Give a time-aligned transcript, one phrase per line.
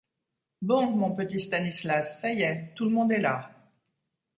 [0.63, 3.51] Bon mon petit Stanislas, ça y est, tout le monde est là.